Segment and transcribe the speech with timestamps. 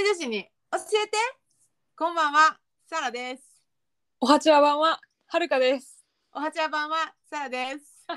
[0.00, 1.18] 西女子に教えて
[1.94, 2.56] こんばんは、
[2.88, 3.42] サラです。
[4.18, 6.02] おはちわ版ははるかです。
[6.32, 8.06] おはちゃ版はサラです。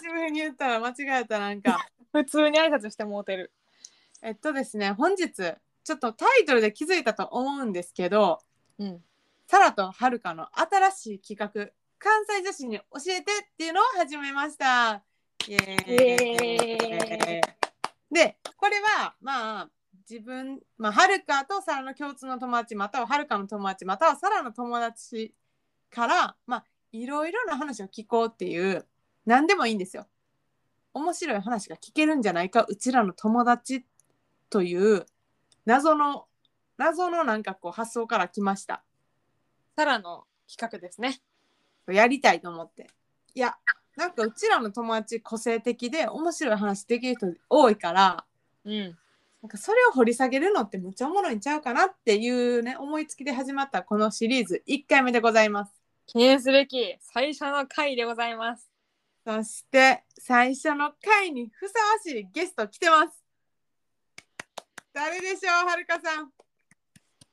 [0.00, 1.86] しぶりに言ったら間違えたなんか。
[2.12, 3.52] 普通に挨拶してもうてる。
[4.22, 8.40] えっとですね、本日ちょっとタイトルで気づいたと思うんですけど、
[8.78, 9.04] うん。
[9.46, 11.48] サラとはるかの新しい企画、
[12.00, 13.24] 関西女子に教えてっ
[13.56, 15.04] ていうのを始めました。
[15.46, 17.40] イエーイ
[18.14, 19.70] で、これはまあ
[20.08, 25.34] 自分、まあ、はるかとサラの共通の友達またははるかの友達またはサラの友達
[25.90, 28.86] からまあいろいろな話を聞こうっていう
[29.26, 30.06] 何でもいいんですよ。
[30.92, 33.84] 面白い話が聞けるんじゃないかうちらの友達
[34.48, 35.06] という
[35.66, 36.26] 謎の
[36.78, 38.84] 謎のなんかこう発想から来ました。
[39.74, 41.20] サラの企画ですね。
[41.88, 42.86] やりたいと思って。
[43.34, 43.56] いや
[43.96, 48.24] なんかうちらの友達個性的で面白い話できる人多いから
[48.64, 48.98] うん。
[49.42, 55.72] なんかそれを掘り下げるのってむっちゃおもろいんちゃうかなっていうね思いつきで始まったこのシリーズ1回目でございます。
[56.06, 58.70] 記念すべき最初の回でございます。
[59.26, 63.22] そして最初の回にふさわしいゲスト来てます。
[64.92, 66.30] 誰でしょうはるかさん？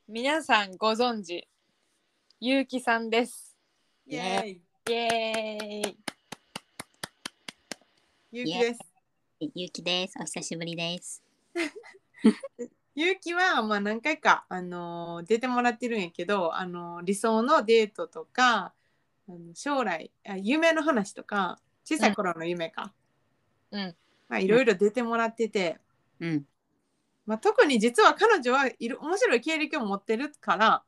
[0.07, 1.47] 皆さんご存知、
[2.41, 3.55] ゆうきさんです。
[4.05, 4.61] イエーイ。
[4.89, 6.10] イエーイ。
[8.33, 8.79] ゆうきです。
[9.53, 10.13] ゆうきです。
[10.17, 11.21] お久しぶりです。
[12.95, 18.73] ゆうきはまあ何回か、あのー出てもらってるんやけど、あのー理想のデートとか
[19.27, 22.93] あの将来あ夢の話とか小さい頃の夢か、
[23.71, 23.97] うん。
[24.29, 25.81] まあ、いろいろ出てもらってて、
[26.21, 26.47] うん。
[27.25, 30.85] まあ、特に実は彼女はいる面白い経歴を持ってるから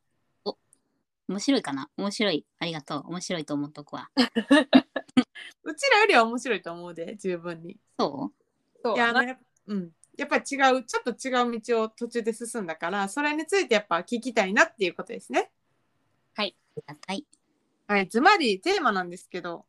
[1.27, 1.89] 面白いかな？
[1.97, 2.45] 面白い。
[2.59, 3.07] ありがとう。
[3.07, 4.09] 面白いと思っとくわ。
[5.63, 7.79] うちらよりは面白いと思うで十分に。
[7.99, 8.31] そ
[8.83, 15.51] そうないやねうん、やっぱり違うちょっと違う道を途中で進んだからそれについてやっぱ聞きたいなっていうことですね。
[16.37, 17.25] うありがたい。
[17.87, 19.65] はい、つまりテーマなんですけど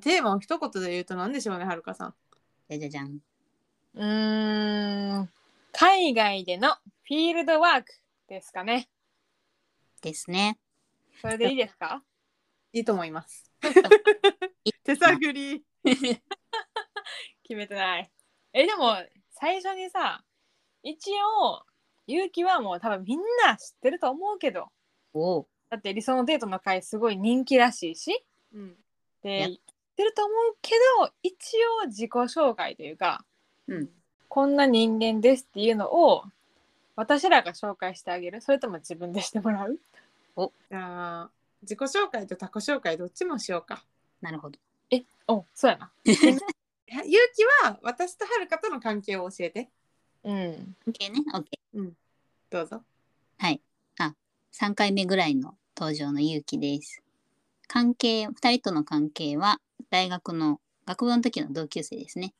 [0.00, 2.14] テーマを一言で言うと何でしょうねはるかさん。
[2.68, 3.18] じゃじゃじゃん。
[3.94, 5.30] うーん。
[5.72, 6.74] 海外での
[7.04, 7.92] フィールドワーク
[8.28, 8.88] ですかね。
[10.02, 10.58] ですね。
[11.20, 12.02] それでいいですか？
[12.72, 13.50] いいと思います。
[14.64, 15.62] い 手探り。
[15.84, 18.10] 決めてない。
[18.54, 18.96] え、でも、
[19.32, 20.24] 最初にさ、
[20.82, 21.10] 一
[21.42, 21.62] 応、
[22.06, 24.70] ゆうきはもう多分みんな知ってると思うけど、
[25.12, 25.46] おう。
[25.68, 28.76] だって理想のデートの回すごい人気らしいし、うん、
[29.22, 29.58] で、や知っ
[29.94, 31.34] てると思うけど、一
[31.82, 33.26] 応自己紹介というか、
[33.66, 33.90] うん。
[34.30, 36.24] こんな人間ですっていうのを、
[36.96, 39.78] 私らが紹介してあげるそれとも自分でしてもらう
[40.36, 41.30] じゃあ
[41.62, 43.84] 自己紹介と他己紹介どっちもしようか。
[44.20, 44.58] なるほど。
[45.28, 45.92] お、そうやな。
[46.04, 46.16] ゆ う
[47.34, 49.70] きは私とはるかとの関係を教えて。
[50.24, 50.76] うん。
[50.86, 51.22] OK ね。
[51.34, 51.92] OK。
[52.50, 52.82] どうぞ。
[53.36, 53.60] はい。
[53.98, 54.14] あ、
[54.52, 57.02] 3回目ぐらいの登場のゆうきです。
[57.66, 59.60] 関係、2人との関係は、
[59.90, 62.34] 大学の学部の時の同級生ですね。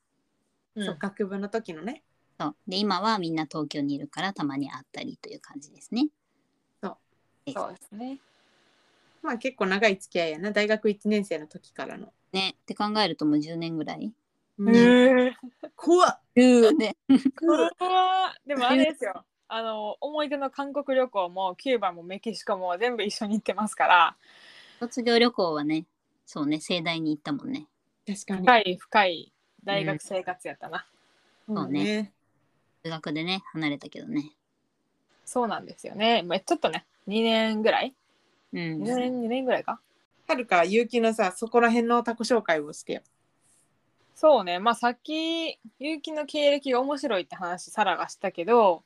[0.74, 2.02] うんそう学部の時のね。
[2.40, 2.56] そう。
[2.66, 6.08] で、今はみんな東京にいるから、たまに会ったりという感じですね。
[6.82, 6.96] そ
[7.46, 7.52] う。
[7.52, 8.18] そうですね。
[9.22, 12.12] まあ結構長い付き合いやな大学1年生の時からの。
[12.32, 12.56] ね。
[12.62, 14.12] って考えるともう10年ぐらい。
[14.58, 15.36] うんへ
[15.76, 16.96] 怖っうね。
[17.08, 24.16] これはでもあれですよあの思い出の韓国旅行もキューバもメキシコも全部一緒に行ってますから
[24.80, 25.86] 卒業旅行はね、
[26.26, 27.66] そうね、盛大に行ったもんね。
[28.06, 28.40] 確かに。
[28.40, 29.32] 深い深い
[29.64, 30.86] 大学生活やったな、
[31.46, 32.12] そうね。
[32.84, 34.32] 数学でね、離れたけどね。
[35.24, 37.94] そうなんですよねまあちょっとね2年ぐらい？
[38.52, 38.96] うん2。
[38.96, 39.78] 年2年ぐらいか？
[40.28, 43.00] はるかゆうきのさそこら辺の他己紹介をしてよ。
[44.14, 44.58] そうね。
[44.58, 48.82] まあさっき結城の経歴が面白いって話サラがしたけど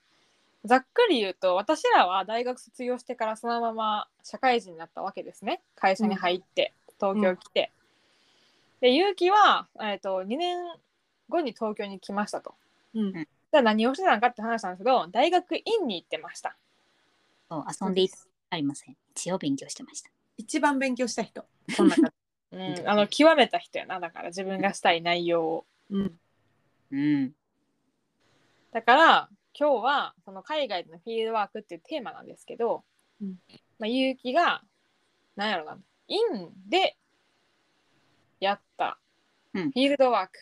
[0.65, 5.61] ざっくり言うと私らは大学卒業してからそのまま社会人になったわけですね。
[5.75, 7.73] 会社に入って、東京来て、
[8.81, 10.59] で結城は、えー、と2年
[11.29, 12.55] 後に東京に来ましたと。
[12.95, 13.13] うん。
[13.13, 16.57] じゃあ何をしてたのかって話なんですけど大学院に行ってました。
[17.51, 18.17] そう遊んでいた
[18.51, 18.97] ありません。
[19.17, 20.11] 一応勉強してました。
[20.37, 21.43] 一番勉強した人。
[21.77, 22.13] この中で。
[22.53, 26.13] うん、あの極めた人やなだから自分がしたい内容をうん。
[26.91, 27.33] うん。
[28.73, 32.85] だから今日はその海外でのフィールドワークっていうテーマなんですけど、
[33.23, 33.37] うん
[33.79, 34.63] まあ、結城が
[35.37, 36.19] なんやろな院
[36.69, 36.97] で
[38.39, 38.99] やった
[39.53, 40.33] フうんィールドワーク、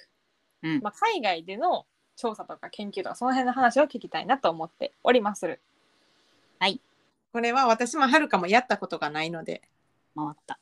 [0.62, 1.86] うんまあ、海外での
[2.16, 5.60] 調査とか研究とかその辺の話を聞きたいなと思っておりまする。
[7.32, 9.62] これは私もはるかもやったことがないので。
[10.14, 10.58] 回った。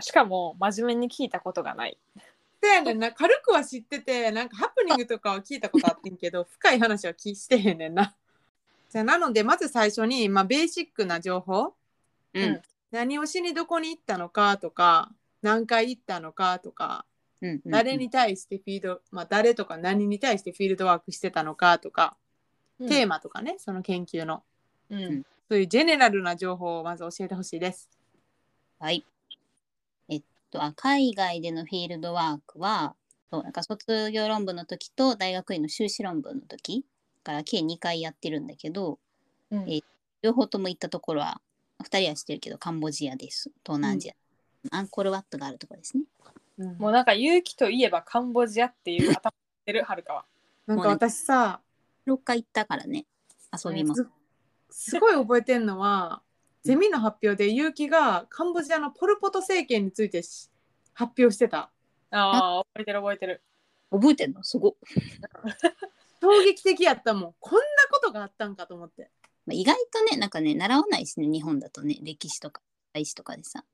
[0.00, 1.98] しかも真面目に聞いたことがない。
[1.98, 2.20] っ
[2.62, 3.12] そうやねんな。
[3.12, 8.14] 軽くは知っててなんかハプニングとかは聞いたことあってんけど 深い話は聞してへんねんな。
[8.90, 11.74] じゃあなのでまず最初に、まあ、ベーシックな情報。
[12.34, 12.42] うん。
[12.42, 12.62] うん。
[12.90, 15.12] 何をしにどこに行ったのかとか
[15.42, 17.04] 何回行ったのかとか
[17.42, 22.16] うんうん誰に対してフィード、まあ、誰とか何に対してフィールドワークしてたのかとか、
[22.78, 24.42] テーマとかねその研究の。
[24.88, 25.22] うん。
[25.48, 27.90] そういうジェネラルな情報をまず教えてほしいです。
[28.78, 29.04] はい。
[30.08, 32.94] えっとあ、海外でのフィールドワークは、
[33.30, 36.84] そうなんか卒業論文の時と大学院の修士論文の時
[37.24, 38.98] から計2回やってるんだけど、
[39.50, 39.80] うんえ
[40.22, 41.40] 両方とも行ったところは、
[41.84, 43.50] 2人は知ってるけど、カンボジアです。
[43.64, 44.14] 東南アジア。
[44.70, 46.04] アンコールワットがあるところですね。
[46.58, 49.34] うんもうなんか勇気といえばカンボジアっていう頭し
[49.66, 50.24] てるはるかは。
[50.66, 51.60] なんか私さ
[52.06, 53.06] 6回行ったからね、
[53.64, 53.94] 遊びも。
[53.94, 54.06] す
[54.70, 56.22] すごい覚えてんのは
[56.66, 60.50] ゼミの発表で結城がカンボジアのポル・ポト政権についてし
[60.94, 61.70] 発表してた
[62.10, 63.42] ああ覚えてる覚えてる。
[63.90, 64.42] 覚えてんの？
[64.42, 64.74] すごっ。
[66.20, 69.10] 衝撃的やったもんこんなことがあったんかと思って
[69.46, 72.60] まあ、意外とね、なんかね、習わないしね、日本だとね、歴史とか、
[72.92, 73.64] 歴史とかでさ。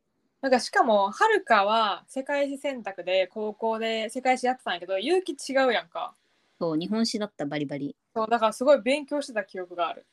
[0.43, 6.15] なんかしかもはるかは世界史選択で高校で世界史やってたんやけど勇気違うやんか。
[6.61, 7.97] そう、日本史だったバリバリ。
[8.15, 10.05] そうだからすごい勉強してた記憶がある。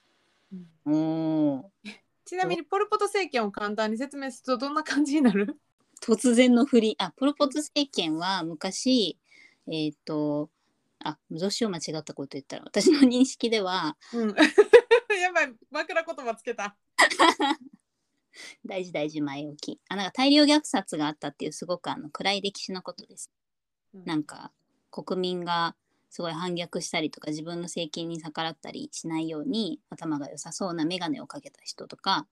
[0.85, 1.71] おお。
[2.29, 5.57] ちなみにポル・ポト政権を簡単に説明するとどんな感じになる？
[5.99, 6.95] 突然の振り。
[6.99, 9.17] あ、ポル・ポト政権は昔、
[9.67, 10.51] えっ、と、
[11.03, 14.29] あ、どうしよう間違ったこと言ったら、私の認識では、うん
[15.19, 16.77] やばい枕言葉つけた
[18.63, 19.81] 大事大事前置き。
[19.89, 23.31] あ、なんか大量虐殺があったっていうすごくあの暗い歴史のことです。
[24.05, 24.51] なんか
[24.91, 25.75] 国民が
[26.09, 32.27] すごい反逆したりとか自分の政権に逆らったりしないように頭が良さそうな眼鏡をかけた人とか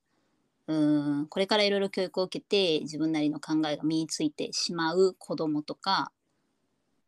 [0.68, 6.12] うーんこれからいろいろ教育を受けて自分なりの考えが身についてしまう子供とか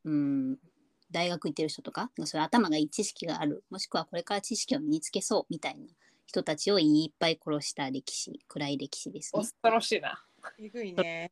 [0.06, 0.58] うーん
[1.12, 5.88] 大学行ってる人とかそれ頭がいい知識があるもしくはこれから知識を身につけそうみたいな
[6.28, 9.42] 人たちをいっぱい殺した歴史暗い歴史ですね。
[9.42, 10.24] 恐ろしいな。
[10.60, 11.32] えぐいね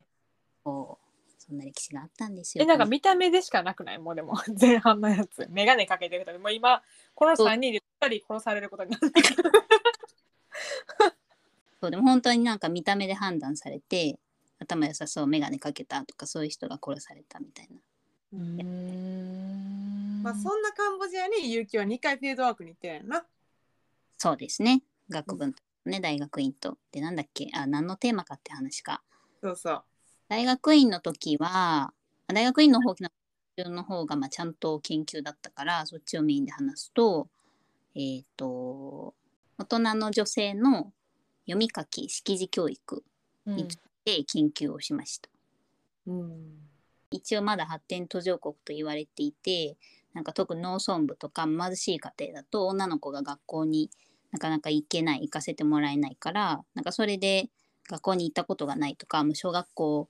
[0.64, 1.07] そう
[1.48, 2.64] そんな歴史があったんですよ。
[2.64, 3.98] えなんか見た目でしかなくない？
[3.98, 5.46] もうでも 前半のやつ。
[5.48, 6.82] 眼鏡かけてる人でもう今
[7.14, 9.26] この3人で2人殺されることになってる。
[11.80, 11.90] そう。
[11.90, 14.18] でも本当になんか見た目で判断されて
[14.58, 17.76] 頭良さそう眼鏡かけたとかそういう人が殺されたみたいな。
[20.22, 23.26] まあそんなカンボジアに結城は2回フィールドワークに行ってるんやな。
[24.18, 24.82] そうですね。
[25.08, 25.54] 学部の
[25.86, 26.76] ね大学院と。
[26.92, 27.48] でなんだっけ？
[27.54, 29.02] あ何のテーマかって話か。
[29.40, 29.84] そうそう
[30.28, 31.92] 大学院の時は
[32.26, 32.94] 大学院の方
[33.58, 37.28] の方がまあちゃんと研究だったからそっちをメインで話すと
[37.94, 39.14] えっ、と
[39.58, 40.92] 大人の女性の
[41.46, 43.02] 読み書き識字教育
[43.46, 43.68] うん。
[44.04, 45.28] で研究をしました。
[46.06, 46.68] うん。
[47.10, 49.76] 一応まだ発展途上国と言われていて
[50.14, 53.90] なんか特に農村部とか貧しい家庭だと女の子が学校に
[54.30, 57.48] なかなか行けない行かせてもらえないからなんかそれで
[57.88, 60.08] 学校に行ったことがないとかもう小学校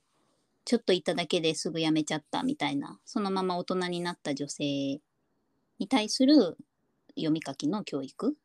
[0.65, 2.99] ちょっと行っただけですぐ辞めちゃったみたいな。
[3.05, 4.99] そのまま大人になった女性
[5.79, 6.57] に対する
[7.15, 8.35] 読み書きの教育。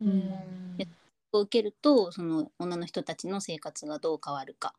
[0.00, 0.30] うん。
[1.32, 4.74] を受けるとその女の人たちの生活がどう変わるか。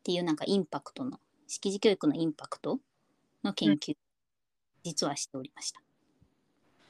[0.00, 2.78] っていうなんかインパクトの識字教育のインパクト
[3.44, 3.94] の研究、
[4.82, 5.80] 実はしておりました。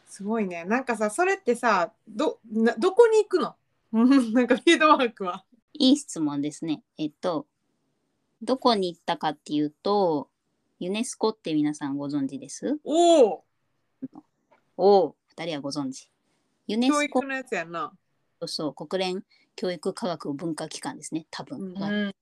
[0.06, 0.64] すごいね。
[0.64, 3.56] なんかさそれってさどなどこに行くの？
[3.92, 5.44] う んなんかフィールドワークは。
[5.74, 6.82] いい質問ですね。
[6.96, 7.46] えっと
[8.42, 10.28] どこに行ったかっていうと
[10.78, 12.78] ユネスコって皆さんご存知です？
[12.84, 13.44] おお
[14.76, 16.10] おお2人はご存知。
[16.66, 17.92] ユネスコ教育のやつやんな。
[18.46, 19.24] そう国連
[19.56, 21.58] 教育科学文化機関ですね多分。
[21.58, 22.14] うんうん。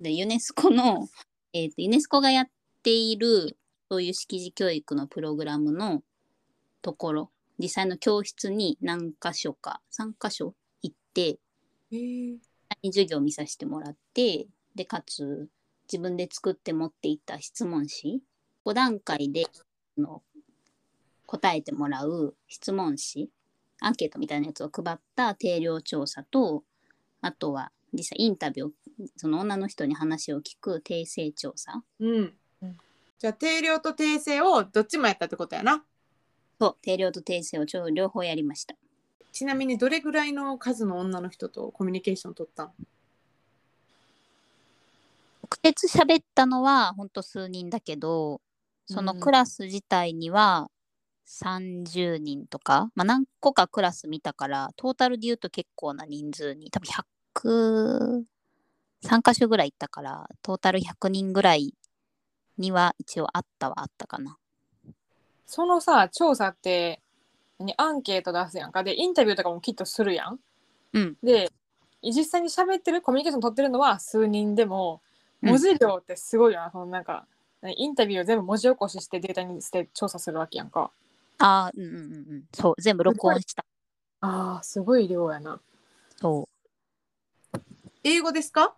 [0.00, 1.08] でユネスコの、
[1.52, 2.48] えーとユネスコがやっ
[2.82, 3.56] ている
[3.88, 6.02] そういう識字教育のプログラムの
[6.82, 11.38] ところ実際の教室に何箇所か3箇所行って
[12.84, 15.48] 授業を見させてもらってでかつ
[15.90, 18.20] 自分で作って持っていった質問紙。
[18.64, 19.44] 5段階で
[19.98, 20.22] あの
[21.26, 23.28] 答えてもらう質問紙。
[23.80, 26.62] アンケートみたいなやつを配った定量調査と
[27.20, 28.72] あとは実際インタビューを
[29.16, 31.82] その女の人に話を聞く訂正調査。
[32.00, 32.32] うん。
[32.62, 32.78] うん
[33.18, 35.84] じゃあ定量と訂正をどっちもやったってことやな。
[36.58, 38.74] と定量と訂正をちょうど両方やりました。
[39.30, 42.66] ちなみにどれぐらいの数の女の人とコミュニケーション取ったん？
[42.66, 42.74] 直
[45.62, 48.40] 接喋ったのはほんと数人だけど
[48.86, 50.68] そのクラス自体には
[51.26, 58.26] 30人とか、まあ、何個かクラス見たからトータルで言うと結構な人数に多分
[59.04, 61.74] 103箇所ぐらい行ったからトータル100人ぐらい
[62.58, 64.36] には一応あったはあったかな。
[65.46, 67.00] そのさ調査って
[67.58, 70.38] 何アンケート出すやんかでインタビューとかもきっとするやん。
[70.92, 71.50] うんで
[72.02, 75.11] 実際に喋ってるコミュニケーション取ってるのは数人でもうん
[75.42, 77.26] 文字量ってすごいよな、そのなんか
[77.60, 80.90] 何インタビューを全部文字起こししてデータにして調査するわけやんか。
[81.38, 82.00] ああ、うんうんうんう
[82.36, 82.44] ん。
[82.54, 83.64] そう、全部録音した。
[84.20, 85.60] あーすごい量やな。
[86.16, 86.48] そ
[88.04, 88.74] 英語ですか？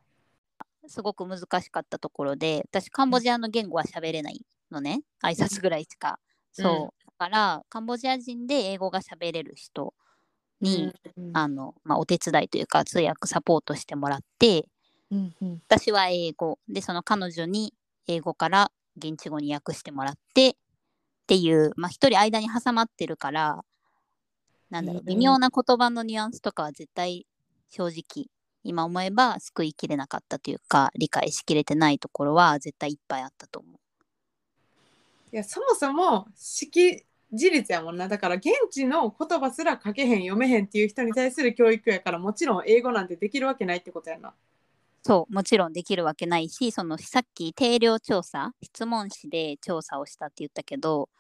[0.83, 0.89] う。
[0.89, 4.41] すごく難しかったところで、私、カンボジアの言語は喋れない
[4.71, 5.03] のね。
[5.23, 6.19] 挨拶ぐらいしか。
[6.53, 7.05] そう。
[7.07, 9.95] だから、カンボジア人で英語が喋れる人
[10.61, 14.69] に、うんあの、まあ、お手伝いというか、通訳サポートしてもらって、
[15.15, 17.73] うんうん私は英語でその彼女に
[18.09, 20.55] 英語から現地語に訳してもらってっ
[21.27, 23.65] ていうまあ一人間に挟まってるから
[24.71, 27.27] なんだろううん微妙な言葉のニュアンスとかは絶対
[27.71, 28.27] 正直
[28.65, 33.77] 今思えば救いきれなかったというか理解しきれてないところは絶対いっぱいあったと思う。
[35.33, 44.33] いやそもそも識字率やもんなだから現地の言葉すら書けへん読めへんっていう人に対する教育やからもちろん英語なんてできるわけないってことやな。
[45.07, 51.11] そうもちろんできるわけないしそのさっき定量調査質問紙で調査をしたって言ったけど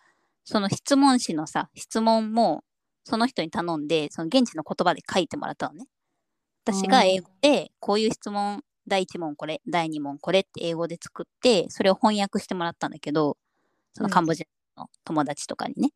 [0.44, 2.64] その質問紙のさ質問も
[3.04, 5.86] その人に頼んでその現地の言葉で書いてもらったのね。
[6.64, 13.36] 私が英語でこういう質問第1問これ第2問これって英語で作ってそれを翻訳してもらったんだけど
[13.92, 15.90] そのカンボジアの友達とかにね、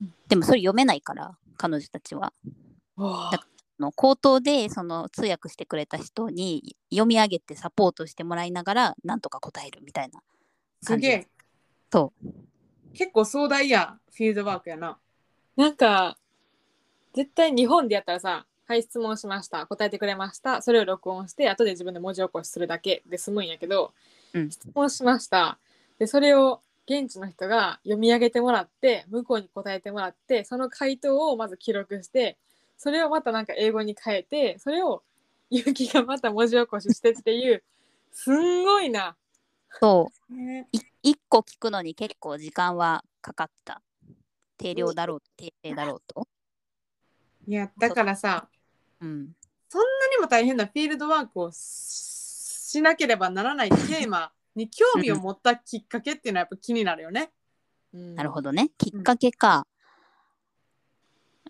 [0.00, 0.14] うん。
[0.26, 2.32] でもそれ読めないから彼女たちは。
[2.96, 3.30] だあ
[3.80, 10.20] の口頭でその通訳してくれた人に読み上げてサポートしてもらいながらなんとか答えるみたいな
[10.82, 11.28] すげえ。
[11.92, 12.26] そう。
[12.94, 14.98] 結構壮大やフィールドワークやな。
[15.56, 16.16] なんか
[17.14, 19.66] 絶対日本でやったらさ「はい質問しました。
[19.66, 23.92] 答えてくれました」それを録音して後で自分で文字起こしするだけで済むんやけど、
[24.32, 24.50] うん。
[24.50, 25.58] 質問しました。
[25.98, 32.36] でそれを現地の人が読み上げてもらって向こうに答えてもらってその回答をまず記録して
[32.82, 35.02] それをまたなんか英語に変えてそれを
[35.50, 37.62] ゆうきがまた文字起こししてっていう
[38.10, 39.16] すんごいな。
[39.78, 40.34] そう。
[40.34, 40.66] ね。
[40.72, 43.82] い一個聞くのに結構時間はかかった。
[44.56, 46.26] 定量だろう定例だろうと。
[47.46, 48.48] いやだからさ
[49.00, 49.36] うん。
[49.68, 57.30] そんなにも大変なフィールドワークをししなければならないテーマに興味を持ったきっかけっていうのはやっぱ気になるよね。
[57.92, 58.70] なるほどね。
[58.78, 59.66] きっかけか。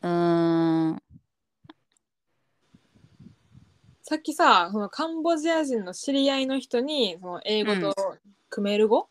[0.02, 1.02] うーん
[4.10, 7.94] さっきさそのカンボジア人の知り合いの人にその英語と
[8.48, 9.08] クメール語？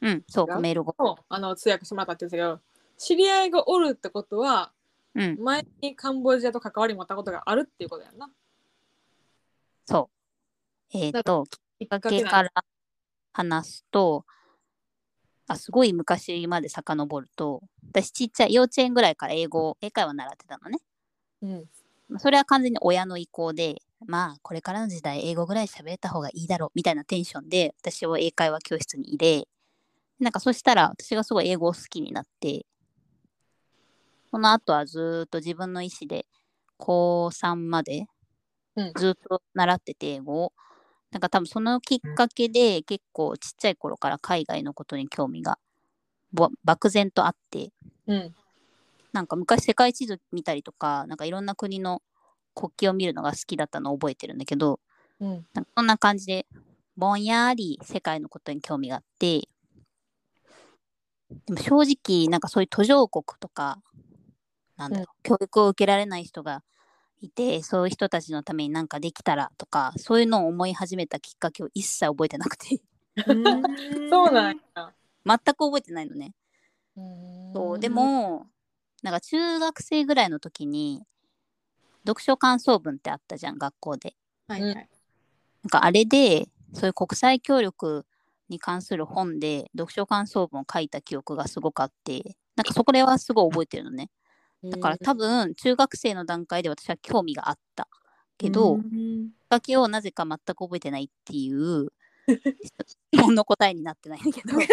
[0.00, 0.58] うんそうが？
[0.58, 0.94] メール語。
[0.98, 2.60] をあの通訳してもらったって言ってたけど
[2.96, 4.72] 知り合いがおるってことは
[5.14, 5.36] うん。
[5.42, 8.30] 前にカンボジアと関わり持ったことがあるっていうことやんな。
[9.84, 10.08] そ
[10.94, 10.96] う。
[10.96, 11.44] えっ、だと
[11.78, 12.50] きっかけから
[13.34, 14.24] 話すと
[15.48, 17.60] あすごい昔まで遡ると
[17.92, 20.78] 私ちっちゃい幼稚園ぐらいから英語英会話習ってたのね。
[21.42, 21.64] うん。
[22.08, 29.48] まあそれは完全に親の意向でまあこれからの時代英語ぐらい喋れた方がいいだろうみたいなテンションで私を英会話教室に入れ
[30.18, 32.66] なんかそしたら私がすごい英語を好きになって
[34.30, 36.26] その後はずーっと自分の意思で
[36.76, 38.06] 高3まで
[38.76, 38.92] うん。
[38.96, 40.52] ずっと習ってて英語を。
[41.10, 45.58] なんか多分そのきっかけで結構ちっちゃい頃から海外のことに興味が
[46.32, 47.72] ぼ漠然とあって。
[48.06, 48.34] うん。
[49.12, 52.00] なんか昔世界地図見たりとか、なんかいろんな国の
[52.54, 54.80] 国旗を見るのが好きだったのを覚えてるんだけど、
[55.20, 55.46] うん。
[55.54, 56.46] なんかそんな感じで、
[56.96, 59.48] ぼんやり世界のことに興味があって、
[61.46, 63.80] でも正直、なんかそういう途上国とか、
[64.76, 66.62] なんだろう、教育を受けられない人が
[67.20, 72.80] いて、そういう人たちのためになんかできたらとか、そういうのを思い始めたきっかけを一切覚えてなくて、
[74.10, 74.92] そうなんや。
[75.24, 76.34] 全く覚えてないのね。
[77.52, 78.46] そうでも
[79.02, 81.02] なんか中学生ぐらいの時に
[82.06, 84.14] 読書感想文ってあったじゃん学校で。
[84.48, 84.74] はいはい。
[84.74, 84.86] なん
[85.68, 88.06] かあれでそういう国際協力
[88.48, 94.10] に関する本で読書感想文を書いた記憶がすごくあってなんかそこではすごい覚えてるのね。
[94.62, 97.88] だから多分中学生の段階で私は興味があった
[98.36, 101.88] けど、きっうんかけをなぜか全く覚えてないっていう
[102.28, 104.60] 質問の答えになってないんだけど。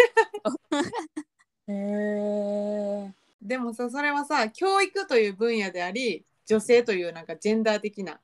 [1.68, 3.14] へえ。
[3.40, 8.18] でもさそれはさ教育という分野であり女性というなんかジェンダー的な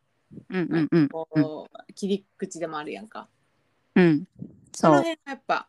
[0.51, 3.29] うんうんうんこう切り口でもあるやんか。
[3.95, 4.27] うん。
[4.73, 4.91] そう。
[4.91, 5.69] その辺はやっぱ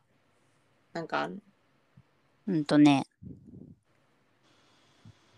[0.94, 1.42] なんかあん
[2.48, 3.06] うんとね、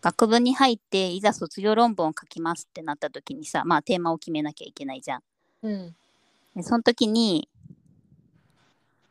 [0.02, 5.24] 学部に入っていざ卒業論文を書きますってなった時にさ、まあテーマを決めなきゃいけないじゃん。
[5.64, 5.96] うん。
[6.56, 7.50] でその時に、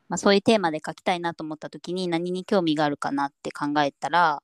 [0.08, 4.42] まあ、そういうテーマで書きたいなと思った時に何に興味があるかなって考えたら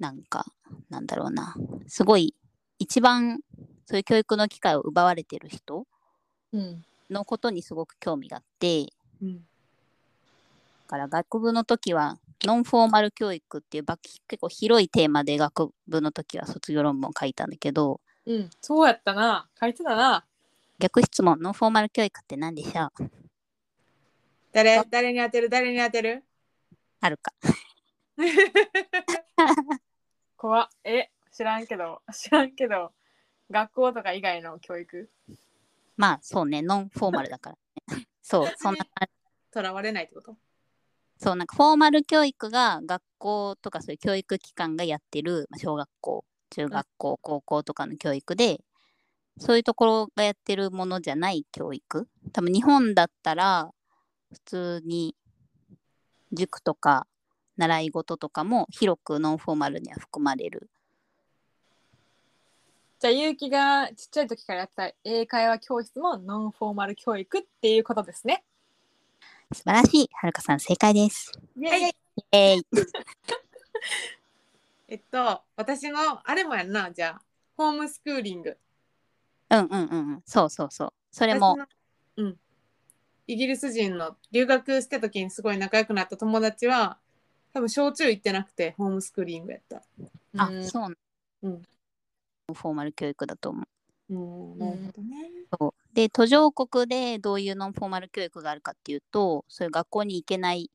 [0.00, 0.46] なんか
[0.90, 1.54] なんだろうな
[1.86, 2.34] すごい
[2.78, 3.40] 一番
[3.86, 5.86] そういう教育の機会を奪われてる人
[6.52, 6.84] うん。
[7.10, 8.86] のことにすごく興味があって
[9.22, 9.36] うん。
[9.36, 9.42] だ
[10.86, 18.50] から学部の時はノンフォーマル教育っていうば結構広いテーマで学部の時は卒業論文を書いたんだけどうん。
[18.60, 19.48] そうやったな。
[19.60, 20.24] 書いてたな。
[20.78, 23.10] 逆質問ノンフォーマル教育って何でしょう？
[24.52, 24.82] 誰？
[24.90, 25.48] 誰に当てる？
[25.48, 26.24] 誰に当てる？
[27.00, 27.32] あるか。
[30.36, 30.68] 怖っ。
[30.84, 32.90] え知らんけど知らんけど
[33.48, 35.08] 学校とか以外の教育？
[35.96, 36.62] まあそうね。
[36.62, 38.08] ノンフォーマルだからね。
[38.20, 38.84] そうそんな。
[38.92, 40.36] 感じとらわれないってこと？
[41.16, 48.60] そうなんかフォーマル教育が学校とかそういう教育機関がやってる、まあ、小学校中学校高校とかの教育で
[49.38, 52.08] そういうところがやってるものじゃない教育。
[52.32, 53.70] 多分日本だったら
[54.32, 55.14] 普通に
[56.32, 57.06] 塾とか
[57.56, 60.68] 習い事とかも広くノンフォーマルには含まれる
[63.00, 68.42] じゃあ結城がちっちゃい時からやってた英会話教室もノンフォーマル教育っていうことですね。
[69.54, 70.10] 素晴らしい。
[70.12, 71.30] はるかさん正解です。
[71.56, 71.70] イエイ。
[71.70, 71.94] はい。
[72.32, 72.64] えーい
[74.88, 77.22] えっと私のあれもやんなじゃあ
[77.56, 78.56] ホームスクーリング。
[79.50, 80.22] うんうんうんうん。
[80.26, 80.92] そうそうそう。
[81.12, 81.52] それも。
[81.52, 81.66] 私の
[82.16, 82.36] うん。
[83.28, 86.98] イギリス人の留学した時にすごい仲良くなった友達は
[87.54, 89.84] 多分小中行ってなくてホームスクーリングやった。
[90.38, 90.68] あうん。
[90.68, 90.96] そうなん
[91.44, 91.62] うん
[92.54, 93.66] フォーマル教育だと思う。
[94.10, 95.30] うんなるほどね。
[95.58, 95.94] そう。
[95.94, 100.70] で途上国でどういうノンフォーマル教育があるかっていうとそういう学校に行けない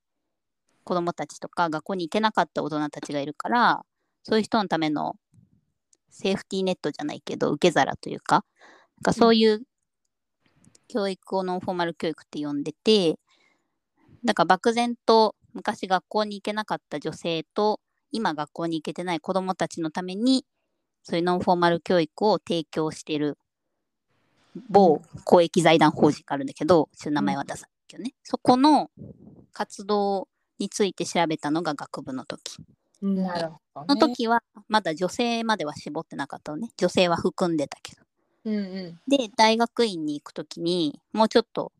[0.84, 3.86] 子どもたちとか学校に行けなかった大人たちがいるから
[4.24, 5.16] そういう人のための
[6.10, 8.46] セーフティーネットじゃないけど受け皿というか
[8.98, 9.62] なんかそういう
[10.88, 13.18] 教育をノンフォーマル教育って呼んでて
[14.24, 17.80] だから漠然と昔学校に行けなかった女性と
[18.12, 20.46] 今学校に行けてない子どもたちのために
[21.04, 23.38] そういうノンフォーマル教育を提供してる
[24.70, 28.90] 某公益財団法人があるんだけど、ちょっと名前は出さないけどね、そこの
[29.52, 30.28] 活動
[30.60, 32.58] について調べたのが学部の時。
[33.02, 34.14] うんなるほのど、ね。
[34.16, 36.70] 時はまだ女性までは絞ってなかったのね。
[36.78, 38.04] 女性は含んでたけど。
[38.46, 39.00] うんうん。
[39.08, 41.74] で、大学院に行く時にもうちょっと、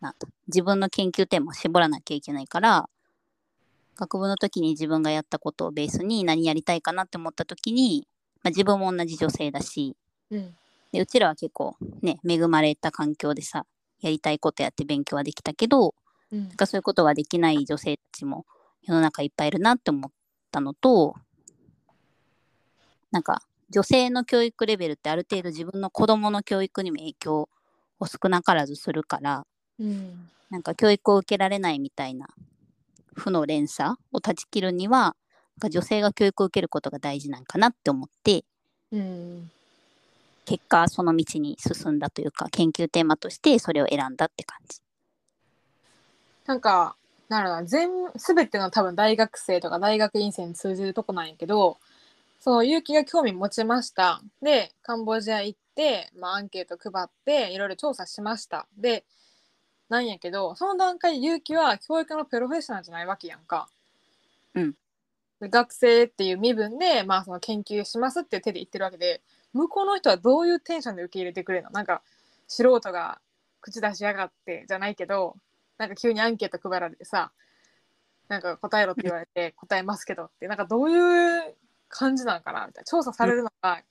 [0.00, 2.90] なんだ、自分の研究テーマを絞らなきゃいけないから、
[3.96, 8.06] 学部の時に自分がやったことをベースに何やりたいかなって思った時に、
[8.42, 9.96] まあ、自分も同じ女性だし、
[10.30, 10.56] うん。
[10.92, 13.66] でうちらは結構ね恵まれた環境でさ
[14.00, 15.94] やりたいことやって勉強はできたけど
[16.30, 16.48] うん。
[16.48, 18.46] なんかそういうことができない女性たちも
[18.82, 20.10] 世の中いっぱいいるなって思っ
[20.50, 21.14] たのと
[23.10, 27.48] なんか女性の教育レベルってある程度自分の子供の教育にも影響
[28.00, 29.46] を少なからずするから
[29.78, 30.28] うん。
[30.50, 32.28] なんか教育を受けられないみたいな
[33.14, 35.14] 負の連鎖を断ち切るには
[35.58, 38.44] なんか女性が教育を受けることが大事なんかなって思って
[38.92, 39.50] うん
[40.44, 44.78] 結果その道に進んだというか研究テーマとしてそれを選んだって感じ。
[46.46, 46.94] なんか
[47.28, 51.76] なるほど全全ての多分大学生とか大学院生に通じるとこなんやけど
[52.40, 59.04] その結城が興味持ちましたでカンボジア行って、まあ、アンケート配っていろいろ調査しましたで
[59.88, 63.68] なんやけどその段階で結城は教育のプロフェッショナルじゃないわけやんか。
[64.54, 64.76] うんで
[65.40, 69.20] 学生っていう身分で、まあ、その研究しますっていう手で言ってるわけで
[69.52, 71.70] 向こうの人はどういうテンションで受け入れてくれるの？
[71.70, 72.02] なんか
[72.48, 73.20] 素人が
[73.60, 75.36] 口出しやがってじゃないけど
[75.78, 77.30] なんか急にアンケート配られてさ
[78.28, 81.54] なんか答えろって言われて答えますけどってなんかどういう
[81.88, 82.66] 感じなのかな？
[82.66, 82.84] みたいな。
[82.84, 83.82] 調査されるのが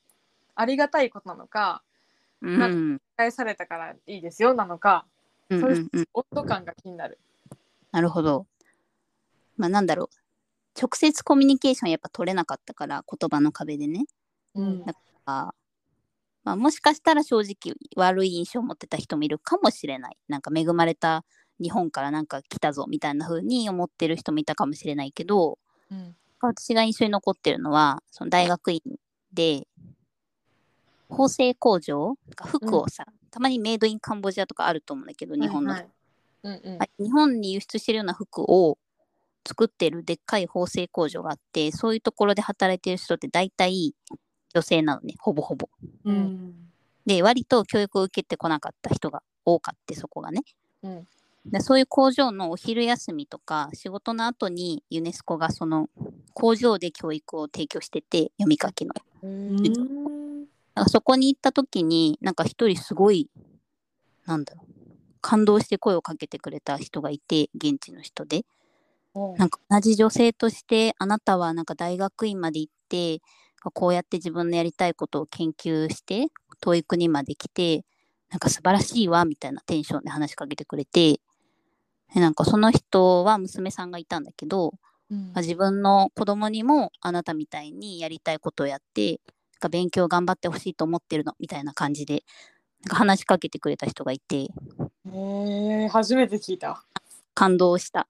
[0.55, 1.81] ありがたいことなのか
[2.41, 2.59] うん。
[2.59, 5.05] なうん返されたからいいですよなのか
[5.49, 7.17] うんそういううん温度感が気になる。
[7.91, 8.45] なるほど。
[9.55, 10.09] まあなんだろう
[10.79, 14.05] 直接コミュニケーションやっぱ取れなかったから言葉の壁でね。
[14.55, 14.83] うん。
[15.25, 15.53] あ
[16.43, 20.17] まあ、もしかしたら正直悪い印象を持ってた人もいるかもしれない。
[20.29, 21.25] なんか恵まれた
[21.59, 25.57] 日本からなんか来たぞみたいな風に思ってる人もいたかもしれないけど
[25.91, 26.15] うん。
[26.39, 28.81] 私が印象に残ってるのはその大学院
[29.33, 29.67] で
[31.09, 35.89] 縫製工場服をさ、たまにメイドインカンボジアとかあると思うんだけど日本の、はいはい。
[36.43, 36.83] うんうん。
[36.83, 38.77] あ日本に輸出してるような服を
[39.47, 43.93] 作ってるでっかい縫製工場があってそういうところで働いてる人って大体
[44.53, 45.69] 女性なのねほぼほぼ。
[46.05, 46.53] うん
[47.05, 50.41] で割と教育を受けてこなかった人が多かってそこがね。
[50.83, 51.07] うん
[51.45, 55.89] でそういう工場のお昼休みとか仕事の後にユネスコがその
[56.33, 58.93] 工場で教育を提供してて読み書きの。
[59.23, 60.47] うん
[60.89, 63.29] そこに行った時になんか一人すごい
[64.25, 64.73] なんだろう
[65.21, 68.43] 感動して声をかけてくれた人がいて現地の人でお
[69.37, 73.21] なんか同じ女性としてあなたはなんか大学院まで行って
[73.73, 76.27] こうやって自分のやりたいことを研究して
[76.61, 77.83] 遠い国まで来て
[78.29, 81.19] なんか素晴らしいわみたいなテンションで話しかけてくれて
[82.13, 84.73] でなんかその人は娘さんがいたんだけど、
[85.11, 92.23] うんまあ自分の子供にもあなたみたいにやりたいことをやってなんか勉強頑張ってほしいと思ってるのみたいな感じで
[92.83, 94.49] なんか話しかけてくれた人がいてへ
[95.85, 96.83] え初めて聞いた。
[97.33, 98.07] 感動した。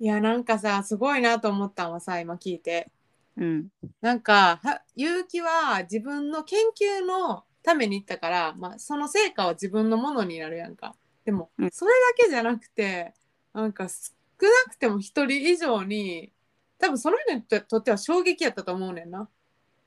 [0.00, 2.90] いやなんかさすごいなと思ったんはさ今聞いて。
[3.36, 3.68] うん、
[4.00, 10.96] なんかは結城は自分の研究のために行ったから、まあ、その成果は自分のものになるやんか。
[11.24, 11.70] でも、うん。
[11.70, 13.14] それだけじゃなくて
[13.54, 14.12] なんか少
[14.66, 16.32] なくても一人以上に
[16.78, 19.28] 多分その人にとっては衝撃やったと思うねんな。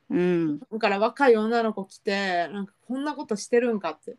[0.10, 4.16] うん、だから若い女の子来てなんかこんなことしてるんかって。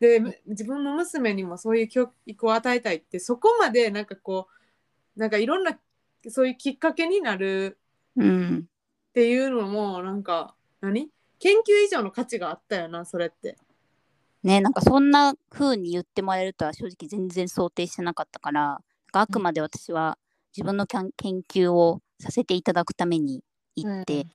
[0.00, 4.63] でむ自分の娘にもそういう教育を与えたいってそこまでなんかこう
[5.16, 5.78] なんかいろんな
[6.28, 7.78] そういうきっかけになる
[8.16, 11.08] うん、っていうのもなんか何？
[11.40, 13.56] 研究以上の価値があったよなそれって。
[14.44, 18.80] ねなんかそんな風に言ってもらえるとは正直全然想定してなかったから
[19.12, 20.16] あくまで私は
[20.56, 21.10] 自分の研
[21.50, 23.42] 究をさせていただくために
[23.74, 24.28] 行って、うん。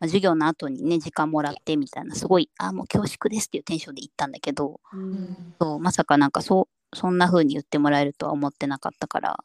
[0.00, 5.54] まあ、授業の後にね時間もらってみたいなすごいあもう恐縮ですっていうテンションで行ったんだけどうん。
[5.60, 9.38] そうまさかなんかそうそんな風に言ってもらえるとは思ってなかったから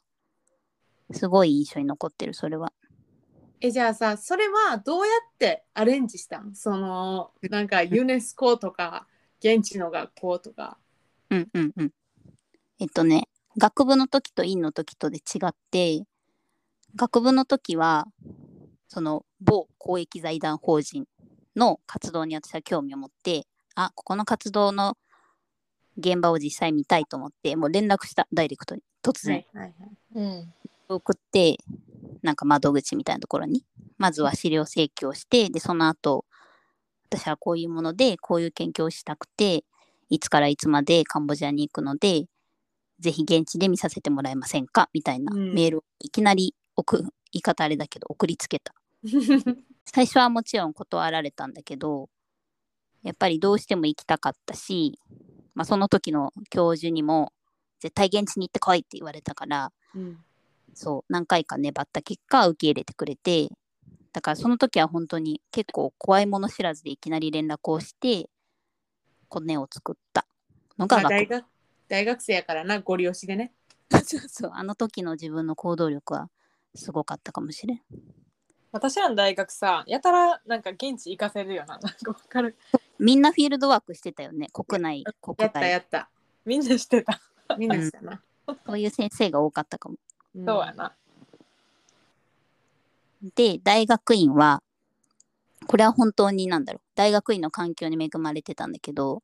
[1.13, 2.73] すごい印象に残ってるそれは。
[3.59, 9.05] えじゃあさそれはどうやってアレンジしたんそのなんかユネスコとか
[9.39, 10.77] 現地の学校とか。
[11.29, 11.91] うんうんうん。
[12.79, 16.03] えっとね、学部の時と院の時とで違って、
[16.95, 18.07] 学部の時は、
[18.87, 21.05] その某公益財団法人
[21.55, 24.97] の活動に私は興味を持って、あ、ここの活動の
[25.97, 29.45] 現場を実際見たいと思って、もう連絡した、ダイレクトに、突然。
[29.53, 29.73] はいはい
[30.15, 30.53] うん
[30.95, 31.57] 送って、
[32.21, 33.65] なんか窓口みたいなところに、
[33.97, 36.25] まずは資料請求をして、で、その後、
[37.09, 39.63] 私はこういうもので、こういう研究をしたくて、
[40.09, 42.25] いつからいつまでカンボジアに行くので、
[42.99, 44.89] ぜひ現地で見させてもらえませんか？
[44.93, 48.73] みたいなうんメールをいきなり送、言い方あれだけど、送りつけた。
[49.03, 49.63] はい。
[49.85, 52.09] 最初はもちろん断られたんだけど、
[53.03, 54.99] やっぱりどうしても行きたかったし、
[55.55, 57.33] まあ、その時の教授にも、
[57.79, 60.17] 絶対現地に行ってこいって言われたから、うん
[60.73, 63.49] そう、何回か粘った結果、受け入れてくれて、
[64.13, 68.29] だからその時は本当に結構怖いもの知らずでいきなり連絡をして、
[69.29, 70.25] 骨を作った
[70.77, 71.45] のがまあ、大学
[71.87, 73.53] 大学生やからなご利用しでね。
[74.03, 76.29] そうそう、あの時の自分の行動力は
[76.75, 77.81] すごかったかもしれん。
[78.71, 82.55] 私らの大学さやたらなんか現地行かせるよななんかわかる？
[82.99, 85.85] みんなフィールドワークしてたよね、国内、国やったや外。
[85.85, 86.09] った。
[86.45, 87.19] みんなしてた
[87.57, 88.21] みんなしたな。
[88.65, 89.95] そういう先生が多かったかも。
[90.39, 90.45] ん。
[90.45, 90.95] そうやな。
[93.35, 94.63] で、大学院は、
[95.67, 99.21] これは本当になんだろう、大学院の環境に恵まれてたんだけど、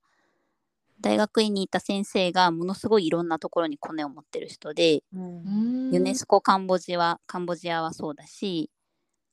[1.00, 5.92] 大学院にいた先生がものすごいいろんなところにコネを持ってる人で、うん。
[5.92, 8.70] ユネスコカンボジアカンボジアはそうだし、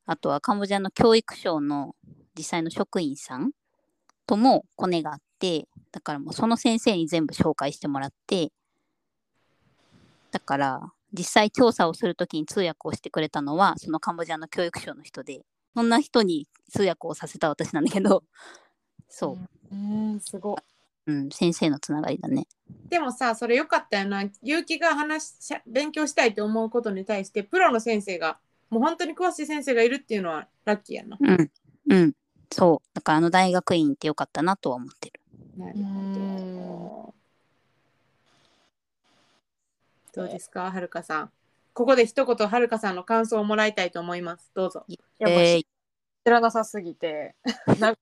[0.06, 1.94] あとはカンボジアの教育省の
[2.36, 3.52] 実際の職員さん
[4.26, 8.50] ともコネがあって、だからもうその先生に全部紹介してもらって、
[10.30, 15.42] だから実際調査をするときに通訳をしてくれたのは、そのカンボジアの教育省の人で、
[15.74, 18.24] そんな人に通訳をさせた私なんだけど、
[19.08, 19.38] そ
[19.70, 20.56] う、うんすごい
[21.06, 22.46] うん、先生のつながりだね。
[22.88, 28.38] でもさそれよかったよな結城が話し勉強したいと思うことに対してプロの先生が
[28.70, 31.18] もう本当に詳しい先生がいるっていうのはラッキーやな。
[31.20, 31.50] うん、
[31.90, 32.14] うん、
[32.50, 32.88] そう。
[32.94, 35.20] だからあの大学院ってよかったなとは思ってる。
[35.58, 35.82] なるほ
[36.14, 36.73] ど。
[40.14, 40.70] どうですか？
[40.70, 41.32] はるかさん。
[41.72, 44.50] ここで一言はるかさんの感想をもらいたいと思います。
[44.54, 44.84] どうぞ。
[45.20, 45.66] えー。
[46.24, 47.34] 知らなさすぎて。
[47.80, 47.94] な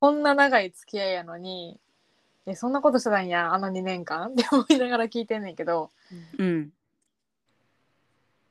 [0.00, 1.80] こんな長い付き合いやのに
[2.44, 4.32] えそんなことしてたんやあの2年間？
[4.32, 5.90] って思いながら聞いてんねんけど。
[6.38, 6.72] うん、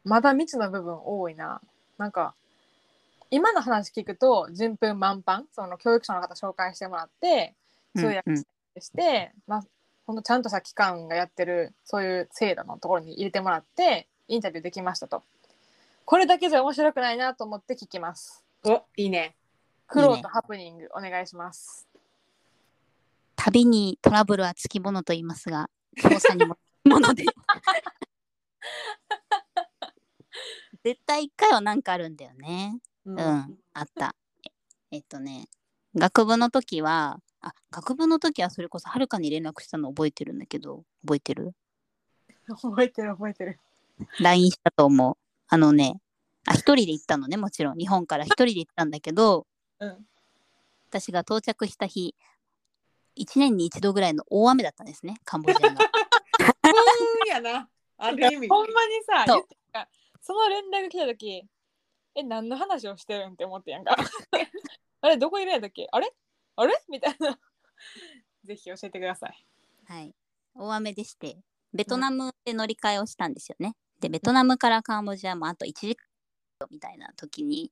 [0.04, 1.62] まだ未知の部分多いな。
[1.98, 2.34] なんか
[3.32, 5.46] 今の話聞くと順風満帆？
[5.54, 7.56] その教育者の方紹介してもらって
[7.96, 8.38] 通訳うん。
[8.82, 9.64] して、まあ
[10.06, 15.24] ほんとちゃんとした機関がやってるそういう制度のところに入れてもらってインタビューできましたと
[16.06, 19.36] これだけじゃ面白くないなと思って聞きますおいいね。
[19.88, 21.88] 苦労とハプニングお願いします
[23.36, 25.70] 旅にトラブルはつきものと言いますが、
[26.02, 27.26] 調査にももので。
[30.84, 32.80] 絶対一回はなんかあるんだよね。
[33.06, 33.18] ううん、
[33.74, 34.16] あった。
[34.44, 34.50] え
[34.92, 35.48] えっとね、
[35.96, 41.54] 学部の時は、あ学部の時はそれこそはるかに連絡したの覚えてるんだけど覚えてる？
[42.48, 43.60] 覚えてる覚えてる
[44.20, 45.16] ?LINE したと思う。
[45.48, 46.02] あのね
[46.48, 49.46] あ一人で行ったのねもちろん日本から一人で行ったんだけど
[49.80, 50.08] うん
[50.90, 52.16] 私が到着した日
[53.18, 55.82] 1年に一度ぐらいの大雨だったんですねカンボジアが。
[57.28, 57.70] やな。
[57.98, 58.48] ある意味。
[58.48, 59.48] ほんまにさそ
[60.22, 61.46] その連絡来た時
[62.16, 63.96] え何の話をしてるんって思ってやんか
[65.02, 65.88] あれどこいるんやったっけ？
[65.92, 66.12] あれ？
[66.56, 66.74] あれ？
[66.90, 67.40] みたいな。
[68.44, 69.48] ぜひ教えてください。
[69.86, 70.16] はい、
[70.56, 71.38] 大雨でして
[71.74, 73.76] ベトナムで乗り換えをしたんですよね。
[74.00, 77.72] でベトナムからカンボジアもあと1時間みたいな時に、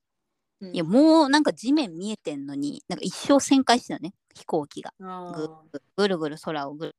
[0.61, 4.13] いやもうなんか地面見えてんのになんか一生旋回してたね。
[4.33, 4.93] 飛行機が。
[4.99, 5.81] あぐー。
[5.95, 6.95] ぐるぐる空をぐる。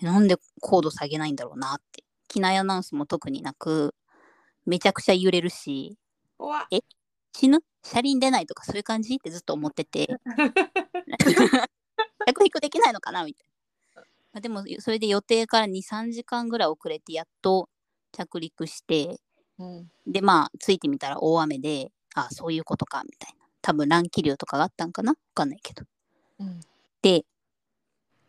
[0.00, 2.04] なんで高度下げないんだろうなって。
[2.28, 3.94] 機内アナウンスも特になく
[4.64, 5.98] めちゃくちゃ揺れるし。
[6.38, 6.66] 怖っ。
[7.32, 7.62] 死ぬ？
[7.82, 9.14] 車輪出ないとかそういう感じ？
[9.14, 10.08] ってずっと思ってて。
[12.26, 13.24] 着陸できないのかな？
[13.24, 13.46] みたい
[13.96, 14.02] な。
[14.32, 17.68] まあでもそれで予定から23時間ぐらい遅れてやっと
[18.12, 19.18] 着陸して
[19.58, 19.90] うん。
[20.06, 23.46] でまあ着いてみたら大雨であそういうことかみたいな。
[23.62, 25.12] 多分乱気流とかがあったんかな？
[25.12, 25.84] わかんないけど。
[26.40, 26.60] うん。
[27.02, 27.24] で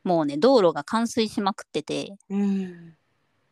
[0.04, 2.96] もうね道路が冠水しまくっててうん。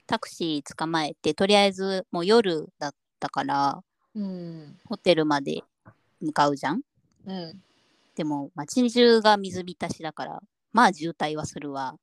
[0.07, 3.83] タクシー捕まえてとりあえずもう夜だったから
[4.15, 4.79] うん。
[4.85, 5.62] ホテルまで
[6.21, 6.82] 向かうじゃん？
[7.25, 7.63] うん。
[8.15, 11.95] でも街中が水浸しだからまあ渋滞はするわ。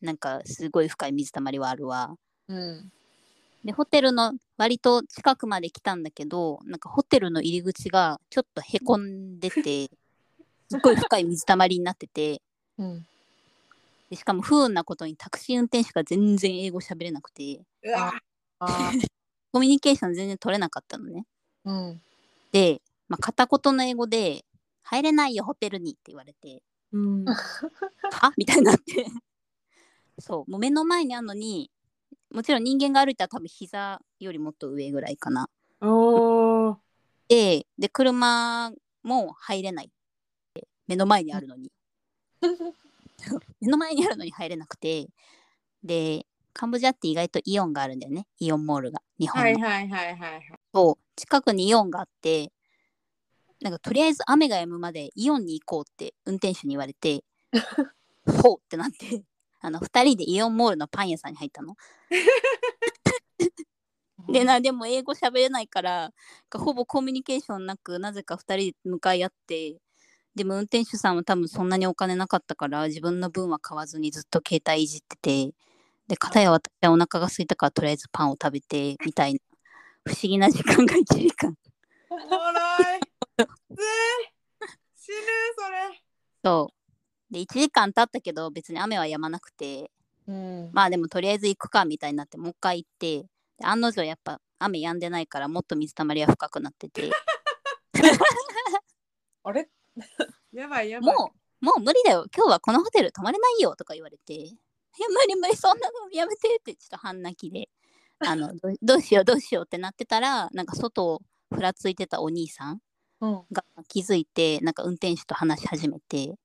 [0.00, 2.16] なんかすごい深い水たまりはあるわ。
[2.48, 2.92] うん。
[3.64, 9.90] でホテルの割と近くまで来たんだけどなんかホテルの入り口がちょっとへこんでて
[10.70, 12.40] すっごい深い水たまりになってて。
[12.78, 13.06] うん。
[14.08, 17.60] でしかも不運なことにタクシー運転手が全然英語喋れなくて。
[19.52, 21.26] コミュニケーション全然取れなかったのね。
[21.64, 22.02] うん。
[22.52, 24.44] で、まあ、片言の英語で
[24.82, 26.62] 「入れないよホテルに」って言われて。
[26.92, 27.24] うん。
[27.26, 29.04] 「は みたいになって。
[30.18, 30.50] そう。
[30.50, 31.70] もう目の前にあるのに
[32.30, 35.50] もちろん人間が歩いたら多分膝よりもっと上ぐらいかな。
[35.80, 36.76] おー。
[37.28, 39.90] でで車も入れない
[40.86, 41.72] 目の前にあるのに。
[43.60, 45.08] 目の前にあるのに入れなくて。
[45.82, 48.28] でカンボジアって意外とイオンがあるんだよね。
[48.38, 49.02] イオンモールが。
[49.18, 50.42] 日本の、はいはいはいはい。
[50.72, 51.04] そう。
[51.16, 52.52] 近くにイオンがあって
[53.60, 57.24] なんかとりあえず雨が止むまでイオンに行こうって運転手に言われて
[58.42, 59.22] ほうってなって
[59.60, 61.76] あの2人でイオンモールのパン屋さんに入ったの。
[64.28, 66.12] でなでも英語喋れないから
[66.54, 69.80] ほぼコミュニケーションなくなぜか2人で向かい合って
[70.34, 75.52] でも運転手さんは多分そんなにお金なかったから自分の分は買わずにずっと携帯いじってて
[76.06, 79.40] で片や私はお腹が空いたからとりあえずパンを食べてみたいな
[80.04, 81.56] 不思議な時間が1時間
[82.10, 82.60] おもろ
[82.96, 82.99] い。
[84.94, 85.16] 死ぬ
[85.56, 86.02] それ。
[86.44, 86.72] そ
[87.30, 87.32] う。
[87.32, 89.90] で1時間経ったけど別に雨は止まなくて。
[90.26, 90.70] うん。
[90.72, 93.22] まあでもとりあえず行くかみたいになってもう一回行って。
[93.58, 97.10] で案の定やっぱ雨止んでないからもっと水たまりは深くなってて。
[99.42, 99.68] あれ？
[100.52, 101.16] やばいやばい。
[101.16, 102.26] もうもう無理だよ。
[102.34, 104.34] 今日はこのホテル泊まれないよとか言われて。
[104.34, 107.68] いや無理無理そんなのやめてってちょっと半泣きで。
[108.20, 111.22] あのどどうしようどうしようってなってたらなんか外を
[111.54, 112.80] ふらついてたお兄さん
[113.20, 116.36] が気づいてなんか運転手と話し始めて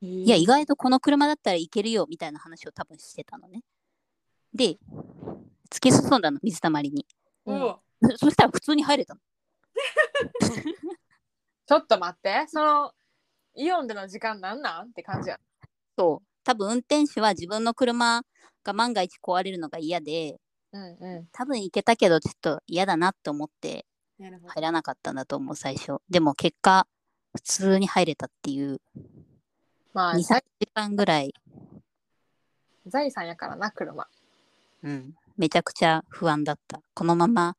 [0.00, 3.62] いいや意外とこの車だったらいけるよみたいな話を多分してたのね。
[4.54, 4.76] で
[5.70, 7.06] 突き進んだの水たまりに。
[7.44, 7.80] おう。
[8.02, 9.20] そそしたら普通に入れたの。
[11.66, 12.44] ちょっと待って。
[12.48, 12.92] その
[13.54, 15.40] イオンでの時間なんなんって感じや。
[15.98, 16.26] そう。
[16.44, 18.22] 多分運転手は自分の車
[18.62, 20.38] が万が一壊れるのが嫌で
[20.72, 23.86] うんう多分行けたけどちょっと嫌だなって思って
[24.18, 25.98] 入らなかったんだと思う最初。
[26.08, 26.86] でも結果
[27.34, 28.80] 普通に入れたっていう。
[29.92, 31.34] まあ23時間ぐらい、
[32.86, 34.06] 財産やからな車。
[34.82, 36.80] うん、めちゃくちゃ不安だった。
[36.94, 37.56] このまま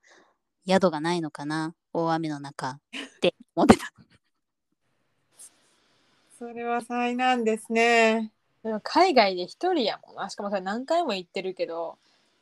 [0.67, 2.71] 宿がないのかな大雨の中。
[2.71, 2.79] っ
[3.21, 3.91] て思ってた。
[6.39, 8.31] それは災難ですね。
[8.63, 10.29] でも海外で一人やもんな。
[10.29, 11.97] しかもそれ何回も行ってるけど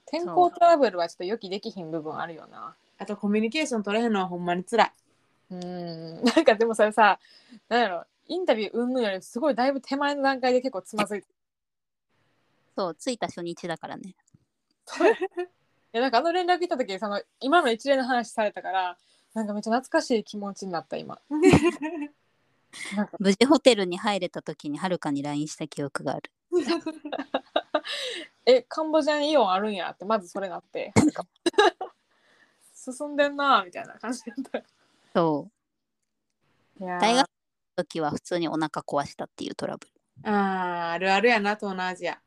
[0.06, 4.92] 天候トラブルはちょっと予期できひん部分あるよなあとコミュニケーション取れへんのはほんまにつらい。
[5.52, 6.24] うん。
[6.24, 7.20] なんかでもそれさ
[7.70, 11.22] なんやろインタビュー云々よりすごいだいぶ手前の段階で結構つまずい。
[11.22, 11.28] て
[12.76, 14.16] そう着いた初日だからね。
[15.94, 18.98] いやなんかあの連絡来た時その今の一連の話されたから
[19.34, 21.20] なんかめっちゃ懐かしい気持ちになった今。
[22.96, 23.18] なんか。
[23.20, 26.32] 無事ホテルに入れた時にはるかに LINE した記憶がある。
[28.46, 30.94] えカンボジアにイオンあるんやってまずそれなって
[32.92, 34.64] 進んでんなみたいな感じだった
[35.14, 35.50] そ
[36.80, 37.28] ういやー大学の
[37.78, 39.92] 時は普通にお腹壊したっていうトラブル
[40.24, 42.20] あーあるあるやな東南アジア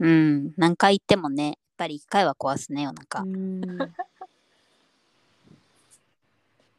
[0.00, 0.54] うん。
[0.56, 3.24] 何回行ってもね、やっぱり一回は壊すね、お腹。
[3.24, 3.78] うん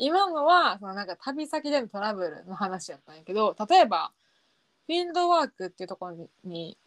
[0.02, 4.14] 今のはそのなんか旅先でのトラブルの話やったんやけど例えば
[4.88, 6.78] フィールドワークっていうところにに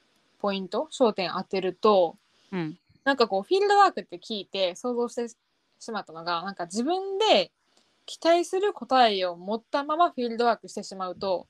[0.40, 2.16] ポイント焦点当てると
[2.50, 2.78] うん。
[3.04, 5.36] なんかこうフィールドワークって聞いて想像して
[5.82, 7.50] しまったのがなんか自分で
[8.06, 11.46] 期待する答えを持ったままフィールドワークしてしまうと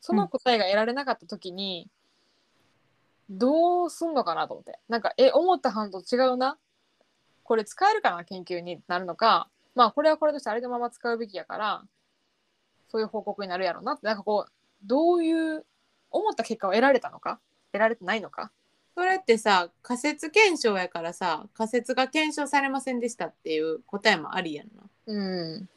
[0.00, 1.88] その答えが得られなかった時に、
[3.30, 4.78] どうすんのかなと思って。
[4.86, 6.58] なんかえ思った反と違うな？
[7.42, 8.22] これ使えるかな？
[8.24, 9.48] 研究になるのか。
[9.74, 11.82] まあこれはこれとしてあれのまま使うべきやから
[12.90, 14.06] そういう報告になるやろうなって。
[14.06, 14.52] なんかこう
[14.84, 15.64] どういう
[16.10, 17.40] 思った結果を得られたのか？
[17.72, 18.50] 得られてないのか？
[18.94, 25.68] それってさ仮説検証やからさ仮説が検証されませんでしたっていう答えもありやんなうん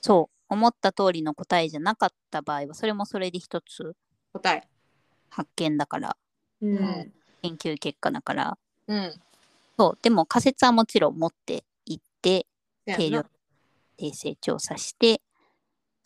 [0.00, 0.40] そう。
[0.50, 3.94] 思った通りの答えじゃなかった場合は、それもそれで一つ
[4.32, 4.66] 答え
[5.30, 6.16] 発見だから、
[6.60, 8.58] うんん研究結果だから。
[8.88, 9.20] うん
[9.78, 9.98] そう。
[10.02, 12.46] でも仮説はもちろん持っていって、
[12.84, 13.26] 定量な
[13.98, 15.22] 訂正調査して、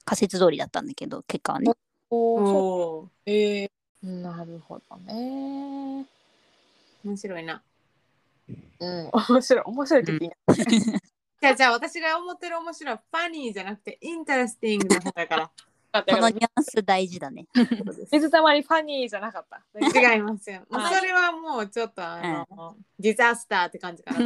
[0.04, 1.72] 仮説通りだったんだけど、結果はね。
[2.10, 6.04] おおーえー、なるほどね。
[7.04, 7.62] 面白いな
[8.80, 10.80] うん、面白い、面白いって言ってい。
[11.40, 15.50] じゃあじゃあ私が思ってる面白いファニーじゃなくてインタレスティングの方だから
[16.08, 17.46] このニュアンス大事だね。
[18.10, 19.62] 水たまりファニーじゃなかった？
[20.14, 20.60] 違いますよ。
[20.62, 24.18] も うはいそれはもうちょっとあの、ディザスターって感じかな。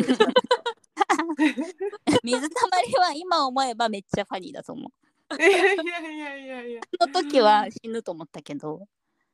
[2.23, 4.91] 水たまりは今思えばめっちゃファニーだと思
[5.31, 5.37] う。
[5.37, 6.81] いやいやいやいやいや。
[6.99, 8.87] その時は死ぬと思ったけど、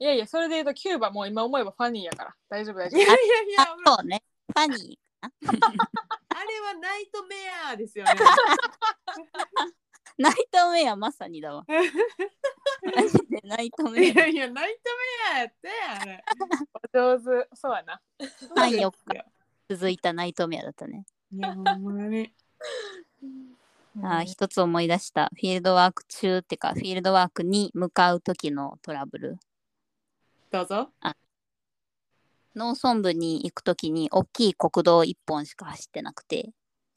[0.05, 2.35] いやいや、それで言うとキューバもう今思えばファニーやから。
[2.51, 3.19] 大丈夫大丈いやいやい
[3.53, 4.23] やあ、そうね。
[4.49, 7.37] ファニ あれはナイトメ
[7.71, 8.13] アですよね。
[8.13, 8.17] ー。
[10.19, 11.65] ナイトメアまさにだわ。
[12.95, 14.91] マジでナイトメいやいや、ナイト
[15.33, 16.23] メアやってあれ。
[16.93, 17.17] 夫。
[17.17, 17.49] 上手。
[17.55, 17.95] そうやな。
[17.95, 18.67] ア。
[18.67, 19.25] 3、4日
[19.71, 21.07] 続いたナイトメアだったね。
[21.33, 22.31] いや、ほんまに。
[24.03, 25.31] あー一つ思い出した。
[25.35, 29.39] フィールドワーク中ってか、フィールドワークに向かう時のトラブル。
[30.55, 30.89] どうぞ。
[32.55, 36.53] 農村部に行く時に大きい国道1本しか走ってなくて、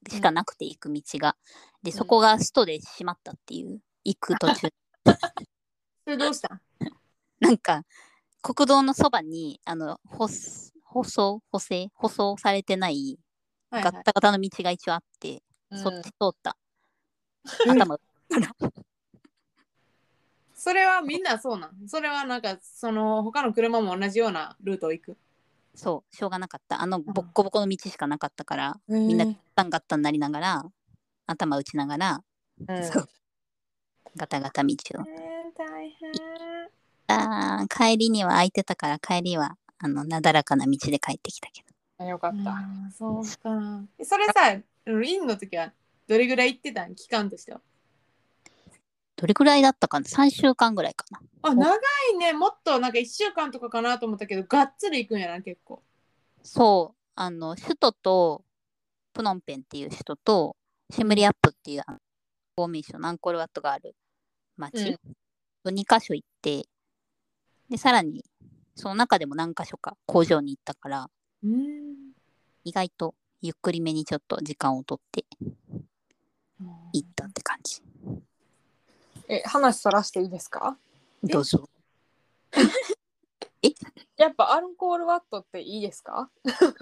[0.08, 1.36] しかなくて行く道が。
[1.82, 4.70] で、そこがストで閉まったっていう、行く途中。
[6.06, 6.62] それどうした？
[7.41, 7.84] なんか、
[8.43, 13.17] 国道のそばに、あの、舗す舗装、舗装されてない
[13.72, 15.41] はいはいガッタガタの道が一応あって、
[15.72, 16.56] うんそっち通った。
[17.67, 18.00] 頭、
[20.67, 21.88] それはみんなそうなん？
[21.88, 25.17] それはなんかその他の車も同じようなルートを行く？
[25.73, 26.82] そう、しょうがなかった。
[26.82, 30.65] あの、ボッコボコの道しかなかったから、みみんなガッタンガッタンなりながら、
[31.25, 32.21] 頭打ちながら、
[32.67, 33.08] うんそう
[34.17, 35.03] ガタガタ道を。
[35.56, 36.12] 大変。
[37.08, 41.63] あー帰りには空いてたから、帰りは、あの、なだらかな道で帰ってきたけ
[41.97, 42.06] ど。
[42.06, 42.58] よかった。
[42.97, 43.84] そうか。
[44.03, 45.71] それさ、インの時は
[46.08, 46.95] どれぐらい行ってたん？
[46.95, 47.62] 期間としては。
[49.17, 51.19] どれくらいだったかな ?3 週間ぐらいかな。
[51.41, 51.75] あ、長
[52.13, 52.34] いね。
[52.34, 55.82] もっとなんか1週間とかかなと思ったけど、がっつり行くんやな、結構。
[56.43, 58.45] そう、あの、首都と、
[59.13, 60.56] プノンペンっていう首都と、
[60.91, 61.82] シムリアップっていう
[62.56, 63.95] フォーメーション、アンコールワットがある
[64.56, 64.97] 町、
[65.63, 66.65] と2カ所行って、
[67.69, 68.23] で、さらに、
[68.75, 71.10] その中でも何カ所か工場に行ったから、
[71.43, 72.13] うん。
[72.63, 75.25] 意外とゆっくりめにちょっと時間をとって
[76.93, 77.57] 行ったって感じ。
[79.28, 80.78] え、話そらしていいですか？
[81.24, 81.68] どうぞ。
[84.16, 86.30] やっぱアルコールワットっていいですか？
[86.44, 86.82] 気になる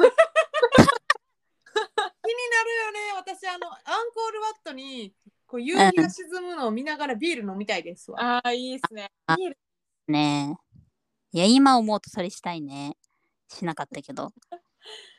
[2.86, 2.99] よね。
[3.17, 3.81] 私、あの、アン
[4.13, 5.13] コールワットに
[5.47, 8.38] こう夕日が沈むのを見ながらビール飲みたいですわ。
[8.38, 9.12] ああ、いいっすね。
[9.25, 9.58] あビール
[10.08, 10.58] ね
[11.34, 11.38] え。
[11.38, 12.95] いや、今思うとそれしたいね。
[13.47, 14.31] しなかったけど。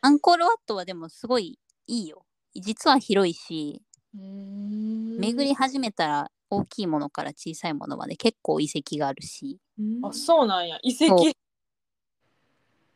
[0.01, 2.25] アンコールワットはでもすごいいいよ。
[2.55, 3.83] 実は広いし、
[4.15, 9.59] 巡り始めたら大きいものから小さいものまで結構遺跡があるし。
[9.79, 10.79] うんあ、そうなんや。
[10.83, 11.33] 遺跡。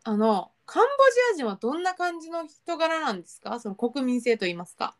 [0.04, 0.88] あの、カンボ
[1.34, 3.58] ジア人はどんな感じの人柄なんですか？
[3.60, 4.96] その国民性と言いますか。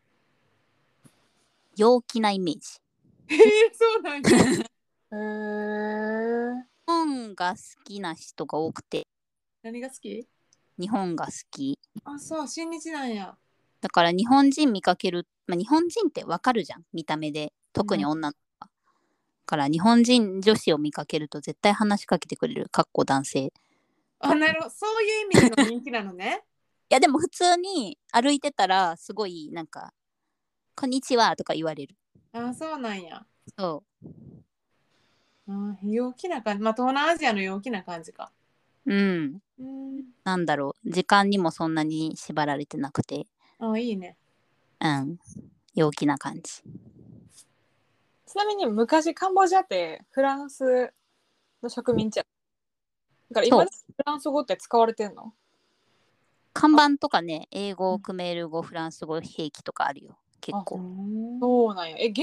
[1.77, 2.81] 陽気なイメージ。
[3.29, 3.39] えー、
[3.73, 4.29] そうなんや。
[5.13, 9.07] へー日本が好きな人が多くて、
[9.63, 10.27] 何が好き？
[10.79, 11.79] 日本が好き。
[12.05, 13.37] あ、そう、親日なんや。
[13.81, 17.53] だから日本人見かける、まあ、日本人ってわかるじゃん、見た目で。
[17.73, 18.35] 特に女の
[19.51, 23.47] から日本人女子を見かけると絶対話しかけてくれる、かっこ男性。
[23.47, 23.53] い
[24.21, 24.71] あ、なるほど。
[24.71, 26.45] そういう意味での人気なのね。
[26.89, 29.93] やでも普通に歩いてたらすごいなんか、
[30.77, 31.97] こんにちはとか言われる。
[32.33, 33.27] あ、そうなんや。
[33.59, 33.83] そ
[35.49, 36.63] あ陽気な感じ。
[36.63, 38.31] まあ、東南アジアの陽気な感じか。
[38.87, 39.41] うん。
[39.59, 40.91] うんなんだろう。
[40.93, 43.27] 時間にもそんなに縛られてなくて、
[43.59, 44.17] あいいね
[44.81, 45.19] うん。
[45.75, 46.63] 陽気な感じ。
[48.31, 50.93] ちなみに昔カンボジアってフランス
[51.61, 52.25] の植民地や
[53.33, 53.69] だから今フ
[54.07, 55.33] ランス語って使われてんの？
[56.53, 60.17] 看板とかね、英語、クメール語、フランス語、兵器とかあるよ。
[60.41, 60.81] 結構。
[61.41, 62.21] そうなんやえ現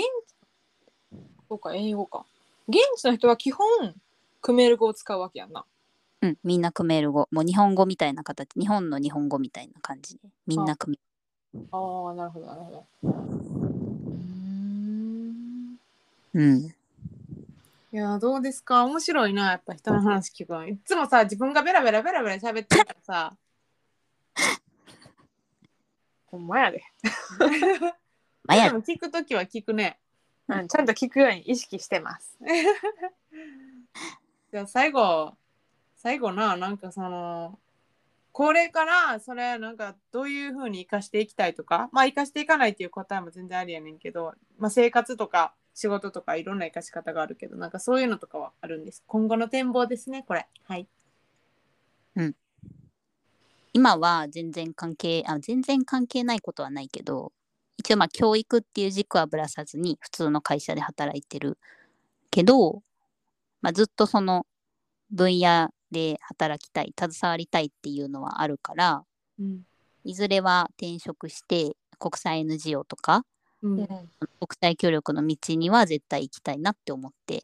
[1.49, 2.25] そうか英語か
[2.69, 3.67] 現地の人は基本
[4.39, 5.65] クメール語を使うわけやんな
[6.21, 7.27] うん、みんなクメール語。
[7.31, 8.49] もう日本語みたいな形。
[8.57, 10.21] 日本の日本語みたいな感じで。
[10.45, 10.97] みんなクメ
[11.71, 13.46] ああなるほどなるほど
[16.34, 16.43] うん。
[16.43, 16.73] うん。
[17.91, 18.84] いやどうですか？
[18.86, 20.67] 面白いなやっぱ人の話聞くの。
[20.67, 23.36] いつもさ自分がベラベラベラベラ喋ってるからさ。
[26.28, 26.84] ほんまやで、
[28.43, 28.65] まあや。
[28.69, 29.97] でも聞くときは聞くね。
[30.49, 32.38] うん、ちゃんと聞くように意識してます。
[34.51, 35.36] じゃあ最後
[35.95, 37.57] 最後ななんかその
[38.32, 41.89] これからそれなんかどういうふうに生かしていきたいとか？
[41.91, 49.03] まあ生かしていかないっていう答えも全然ありやねんけど、まあ、生活とか仕事とかいろんな生かし方があるけどなんかそういうのとかはあるんです。
[49.05, 50.47] 今後の展望ですねこれ。
[50.63, 50.88] はい。
[53.73, 57.32] 今は全然関係あ全然関係ないことはないけど
[57.78, 61.59] 一応まあ教育っていう軸はぶらさずに普通の会社で働いてる
[62.32, 62.82] けど、
[63.61, 64.47] まあ、ずっとその
[65.11, 69.03] 分野で働きたい携わりたいっていうのはあるから
[69.39, 69.61] うん。
[70.03, 73.25] いずれは転職して国際 NGO とか
[73.61, 73.79] うん。
[73.79, 73.87] うん
[74.39, 77.43] 国際協力の道には絶対行きたいなって思って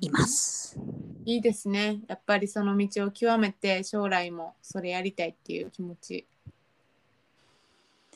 [0.00, 0.78] います。
[1.24, 2.00] いいですね。
[2.08, 6.26] やっぱりその道を極めて将来もそれやりたいっていう気持ち。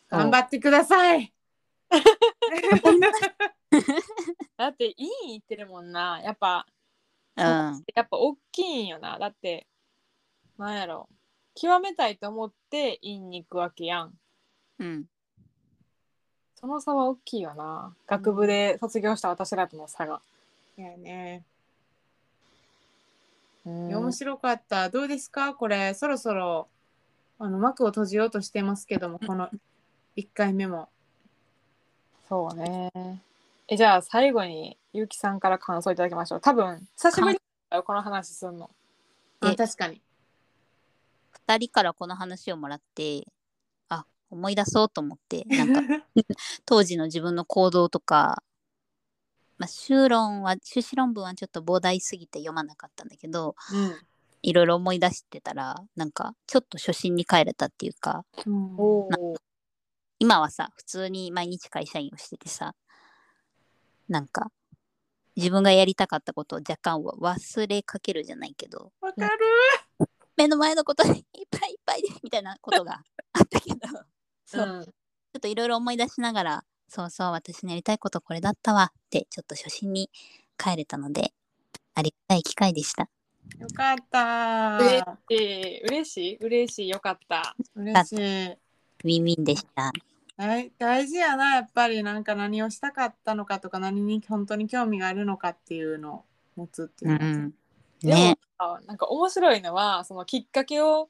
[0.08, 1.32] 頑張ってください。
[4.56, 6.20] だっていい言ってるもんな。
[6.22, 6.66] やっぱ
[7.36, 9.18] うん、やっぱ大きいんよな。
[9.18, 9.66] だって
[10.58, 11.08] なんやろ。
[11.54, 14.14] 極めたいと思って院に行くわけやん。
[14.78, 15.06] うん、
[16.60, 17.94] その差は大きいよな。
[18.06, 20.20] 学部で卒業した私らとの差が、
[20.76, 21.42] いやね。
[23.64, 23.88] うん。
[23.88, 24.90] いや面白かった。
[24.90, 25.54] どうですか？
[25.54, 26.68] これ、そろそろ
[27.38, 29.48] あの幕を閉じようとしてますけども、この
[30.16, 30.88] 1回目も。
[32.28, 32.90] そうね。
[33.68, 36.40] えじゃあ最後にゆうきさんから感想いただきましょう。
[36.40, 37.40] 多分久しぶり
[37.70, 38.68] だよこの話すんの。
[39.40, 40.02] あえ確かに。
[41.48, 43.24] 2人からこの話をもらってあ
[44.30, 46.06] 思い出そうと思ってなんか
[46.64, 48.42] 当時の自分の行動とか、
[49.58, 53.56] まあ、修論は修士論文はちょっと膨大すぎて読まなかったんだけど
[54.42, 58.76] いろいろ思い出してたらなんかちょっと初心に帰れたっていうかうん。
[58.78, 59.34] おお
[60.18, 62.74] 今はさ普通に毎日会社員をしててさ
[64.08, 64.52] なんか
[65.36, 69.38] 自分がやりたかったことを若干忘れかけるじゃないけどわかる。
[70.36, 73.02] 目の前のことにいっぱいいっぱいでみたいなことが
[73.32, 73.76] あったけど
[74.50, 74.84] そう、うん
[75.32, 80.10] ちょっといろいろ思い出しながら、そうそう、私のやりたいことこれだったわって、ちょっと初心に
[80.58, 81.32] 帰れたので、
[81.94, 83.08] ありがたい機会でした。
[83.58, 84.78] よかった。
[84.78, 86.36] 嬉しい嬉しい？
[86.38, 88.16] 嬉しいよかった嬉しい。
[88.16, 89.92] ウィンウィンでした。
[90.36, 96.24] はい、大事やな、やっぱりなんか何をしたかったのかとか、何に本当に興味があるのかっていうのを
[96.56, 97.54] 持つっていううん。
[98.00, 98.38] でもね。
[98.58, 101.08] あなんか面白いのはそのきっかけを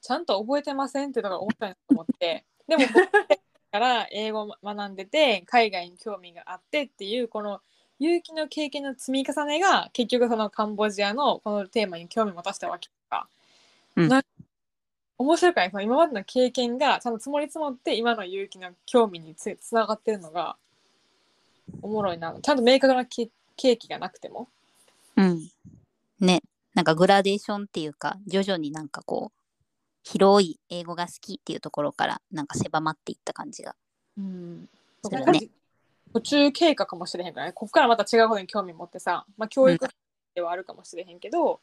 [0.00, 2.84] ちゃんと覚えてませんっていうのが面白いなと思ってでも
[3.72, 7.60] から英語を学んでて海外に興味があってっていうこの
[7.98, 13.28] 有機の経験の積み重ねが結局そのカンボジアのこのテーマに興味を持たせたわけか。
[13.96, 14.22] うんな
[15.18, 20.56] 面白いその今までの経験がちゃんと積もり積もって今の有機の興味につつながってるのが
[21.82, 24.48] おもろいなちゃんと明確なけ契機がなくても。
[25.16, 25.50] うん。
[26.20, 26.40] ね。
[26.74, 29.39] なんかグラデーションっていうか、徐々になんかこう、
[30.02, 33.74] 広い英語が好きっていうところから、なんか狭まっていった感じが
[34.18, 34.68] うん
[35.04, 35.48] するね。
[36.12, 39.88] 途中経過かもしれへんからねここからまた違うことに興味持ってさ、まあ、教育
[40.34, 41.60] ではあるかもしれへんけど、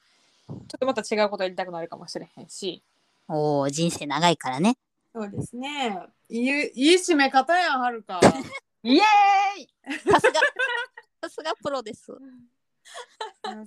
[0.47, 2.81] ちょっとまた違うことやりたくなるかもしれへんし
[3.27, 4.77] おお人生長いからね。
[5.13, 5.99] そうですね。
[6.29, 8.21] いいいい締め方やん、はるか。
[8.83, 10.39] イエーイさすが、
[11.21, 12.11] さすがプロです。
[12.11, 12.57] うん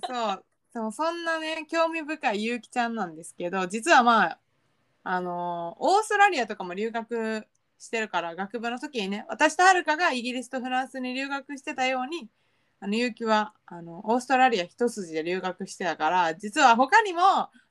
[0.05, 4.39] そうそうそんなね興味深いゆうきちゃんなんですけど実はまあ
[5.03, 7.47] あのオーストラリアとかも留学
[7.79, 12.29] してるから学部の時にね私とはるかがイギリスとフランスに留学してたように
[12.79, 17.19] あのゆうきはあのオーストラリア一筋で留学してたから実は他にも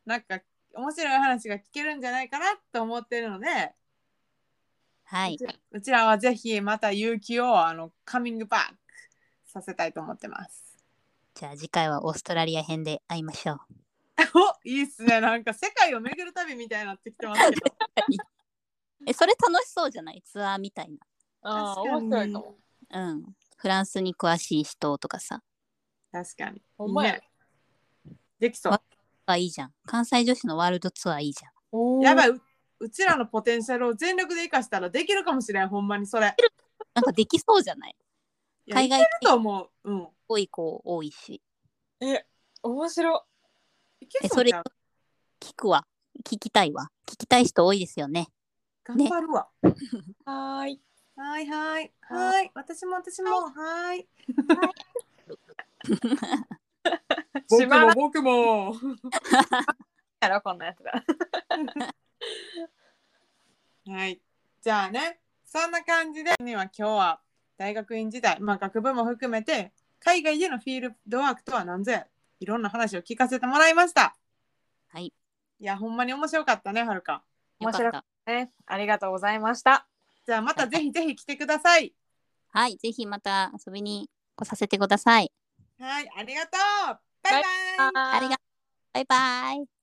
[0.06, 0.40] なんか
[0.74, 3.46] 面白い話が聞けるんじゃないかなと思ってるので、
[5.04, 5.36] はい。
[5.72, 8.76] うちらはぜひまたゆうきをあのカミングバック
[9.46, 10.76] させたいと思ってます。
[11.34, 13.79] じゃあ次回はオーストラリア編で会いましょう。
[14.34, 15.20] おいいっすね。
[15.20, 17.66] なんか世界を巡る旅みたいになってきてますけど。
[19.06, 20.22] えそれ楽しそうじゃない？
[20.22, 20.90] ツアーみたい
[21.42, 22.04] ああ確かに。
[22.04, 22.58] 面白いかも。
[22.90, 23.10] な。
[23.10, 23.36] うん。
[23.56, 25.42] フランスに詳しい人とかさ。
[26.12, 26.62] 確かに。
[26.76, 27.14] ほんまや。
[27.14, 27.30] ね。
[28.38, 28.72] できそう。
[28.72, 28.82] わ
[29.26, 29.74] あいいじゃん。
[29.86, 32.00] 関西女子のワールドツアーいいじゃん。
[32.00, 32.28] やばい。
[32.30, 32.42] う
[32.82, 35.68] うちらのポテンシャルを全力で生かしたらできるかもしれん。
[35.68, 36.34] ほんまにそれ。
[36.94, 37.96] なんかできそうじゃない？
[38.72, 39.70] 海外と思う。
[39.84, 40.08] うん。
[40.28, 41.42] 多い子多いし。
[42.00, 42.26] え
[42.62, 43.16] 面白。
[43.16, 43.29] いけ
[44.22, 44.52] え、そうれ
[45.40, 45.86] 聞くわ。
[46.24, 46.90] 聞きたいわ。
[47.06, 48.28] 聞きたい人多いですよね。
[48.84, 49.48] 頑張るわ、
[50.24, 50.80] はーい。
[51.16, 51.92] はいはい。
[52.00, 52.50] はい。
[52.54, 53.50] 私も私も。
[53.50, 54.08] はい。
[57.48, 58.74] しまらん僕も。
[60.20, 61.04] やろこんなやつだ
[63.94, 64.20] はい。
[64.60, 67.20] じゃあねそんな感じでには今日は
[67.56, 72.06] 大学院時代まあ学部も含めて海外でのフィールドワークとは何ぞや
[72.40, 74.16] いろんな話を聞かせてもらいました
[74.88, 75.06] はい。
[75.06, 77.22] いやほんまに面白かったねはるか
[77.60, 78.32] 面白よかった。
[78.32, 79.86] ねありがとうございました
[80.26, 81.94] じゃあまたぜひぜひ来てください
[82.48, 82.76] はい。
[82.78, 85.30] ぜひまた遊びに来させてください。
[85.78, 86.48] はいありがと
[86.92, 87.42] うバイバイ
[87.94, 88.46] ありがとう。
[88.94, 89.79] バイバイ。